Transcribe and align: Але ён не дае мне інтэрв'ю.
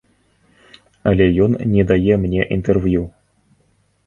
Але 1.11 1.27
ён 1.47 1.51
не 1.75 1.83
дае 1.93 2.13
мне 2.23 2.41
інтэрв'ю. 2.57 3.03